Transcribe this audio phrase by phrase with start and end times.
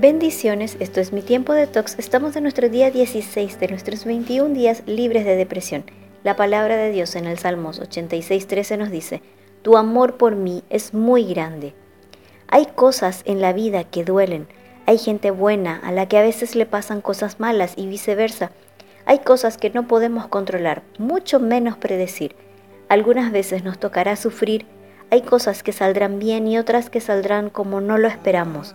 [0.00, 1.98] Bendiciones, esto es mi tiempo de tox.
[1.98, 5.84] Estamos en nuestro día 16 de nuestros 21 días libres de depresión.
[6.24, 9.20] La palabra de Dios en el Salmos 86:13 nos dice,
[9.60, 11.74] Tu amor por mí es muy grande.
[12.48, 14.48] Hay cosas en la vida que duelen.
[14.86, 18.52] Hay gente buena a la que a veces le pasan cosas malas y viceversa.
[19.04, 22.36] Hay cosas que no podemos controlar, mucho menos predecir.
[22.88, 24.64] Algunas veces nos tocará sufrir.
[25.10, 28.74] Hay cosas que saldrán bien y otras que saldrán como no lo esperamos.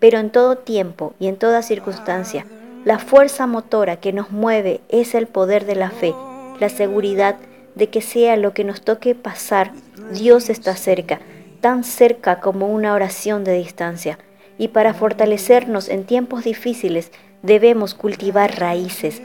[0.00, 2.46] Pero en todo tiempo y en toda circunstancia,
[2.84, 6.14] la fuerza motora que nos mueve es el poder de la fe,
[6.58, 7.36] la seguridad
[7.74, 9.72] de que sea lo que nos toque pasar,
[10.12, 11.20] Dios está cerca,
[11.60, 14.18] tan cerca como una oración de distancia.
[14.58, 17.12] Y para fortalecernos en tiempos difíciles
[17.42, 19.22] debemos cultivar raíces.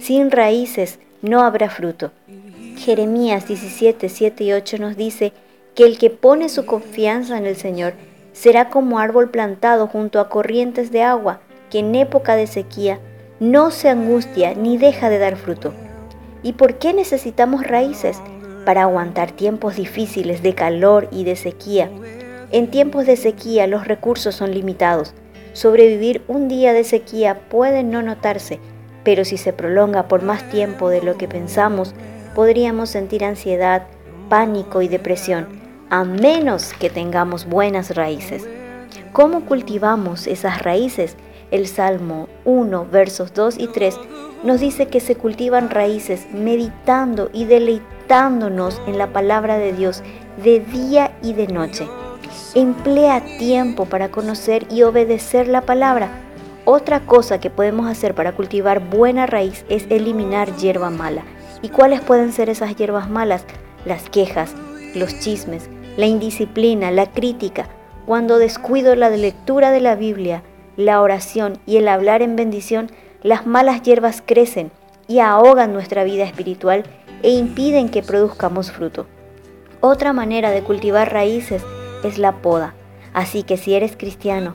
[0.00, 2.12] Sin raíces no habrá fruto.
[2.78, 5.32] Jeremías 17, 7 y 8 nos dice
[5.74, 7.94] que el que pone su confianza en el Señor
[8.32, 11.40] será como árbol plantado junto a corrientes de agua,
[11.70, 12.98] que en época de sequía
[13.38, 15.72] no se angustia ni deja de dar fruto.
[16.42, 18.20] ¿Y por qué necesitamos raíces?
[18.64, 21.90] Para aguantar tiempos difíciles de calor y de sequía.
[22.50, 25.14] En tiempos de sequía los recursos son limitados.
[25.52, 28.60] Sobrevivir un día de sequía puede no notarse,
[29.04, 31.94] pero si se prolonga por más tiempo de lo que pensamos,
[32.34, 33.86] podríamos sentir ansiedad,
[34.28, 38.46] pánico y depresión a menos que tengamos buenas raíces.
[39.12, 41.16] ¿Cómo cultivamos esas raíces?
[41.50, 43.98] El Salmo 1, versos 2 y 3
[44.44, 50.04] nos dice que se cultivan raíces meditando y deleitándonos en la palabra de Dios
[50.42, 51.88] de día y de noche.
[52.54, 56.08] Emplea tiempo para conocer y obedecer la palabra.
[56.64, 61.24] Otra cosa que podemos hacer para cultivar buena raíz es eliminar hierba mala.
[61.62, 63.44] ¿Y cuáles pueden ser esas hierbas malas?
[63.84, 64.54] Las quejas,
[64.94, 67.68] los chismes, la indisciplina, la crítica,
[68.06, 70.42] cuando descuido la lectura de la Biblia,
[70.76, 72.90] la oración y el hablar en bendición,
[73.22, 74.70] las malas hierbas crecen
[75.06, 76.84] y ahogan nuestra vida espiritual
[77.22, 79.06] e impiden que produzcamos fruto.
[79.80, 81.62] Otra manera de cultivar raíces
[82.04, 82.74] es la poda.
[83.12, 84.54] Así que si eres cristiano,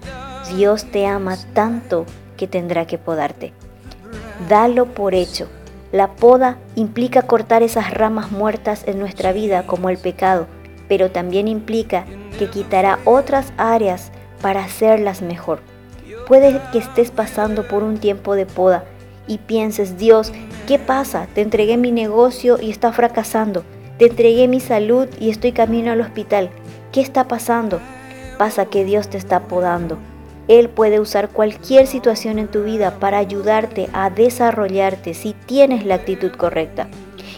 [0.56, 2.06] Dios te ama tanto
[2.38, 3.54] que tendrá que podarte.
[4.50, 5.48] Dalo por hecho.
[5.92, 10.48] La poda implica cortar esas ramas muertas en nuestra vida como el pecado,
[10.88, 12.06] pero también implica
[12.38, 15.60] que quitará otras áreas para hacerlas mejor.
[16.28, 18.86] Puede que estés pasando por un tiempo de poda
[19.28, 20.32] y pienses, Dios,
[20.68, 21.28] ¿qué pasa?
[21.34, 23.64] Te entregué mi negocio y está fracasando.
[23.98, 26.50] Te entregué mi salud y estoy camino al hospital.
[26.92, 27.80] ¿Qué está pasando?
[28.38, 29.98] Pasa que Dios te está podando.
[30.48, 35.96] Él puede usar cualquier situación en tu vida para ayudarte a desarrollarte si tienes la
[35.96, 36.88] actitud correcta.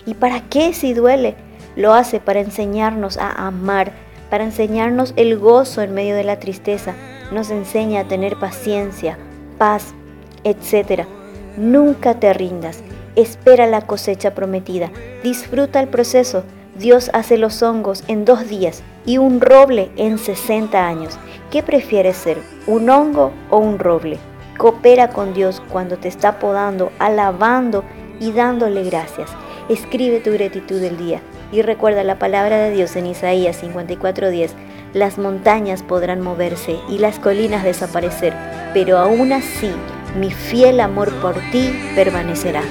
[0.05, 1.35] ¿Y para qué si duele?
[1.77, 3.91] Lo hace para enseñarnos a amar,
[4.31, 6.95] para enseñarnos el gozo en medio de la tristeza.
[7.31, 9.19] Nos enseña a tener paciencia,
[9.59, 9.93] paz,
[10.43, 11.03] etc.
[11.55, 12.83] Nunca te rindas.
[13.15, 14.89] Espera la cosecha prometida.
[15.23, 16.43] Disfruta el proceso.
[16.79, 21.19] Dios hace los hongos en dos días y un roble en 60 años.
[21.51, 24.17] ¿Qué prefieres ser, un hongo o un roble?
[24.57, 27.83] Coopera con Dios cuando te está podando, alabando
[28.19, 29.29] y dándole gracias.
[29.69, 31.21] Escribe tu gratitud del día.
[31.51, 34.51] Y recuerda la palabra de Dios en Isaías 54:10,
[34.93, 38.33] las montañas podrán moverse y las colinas desaparecer,
[38.73, 39.71] pero aún así
[40.19, 42.63] mi fiel amor por ti permanecerá.